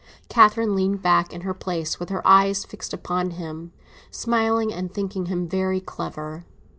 Catherine 0.29 0.73
leaned 0.75 1.03
back 1.03 1.31
in 1.31 1.41
her 1.41 1.53
place, 1.53 1.99
with 1.99 2.09
her 2.09 2.27
eyes 2.27 2.65
fixed 2.65 2.91
upon 2.91 3.29
him, 3.37 3.71
smiling 4.09 4.73
and 4.73 4.91
thinking 4.91 5.27
him 5.27 5.47
very 5.47 5.79
clever. 5.79 6.43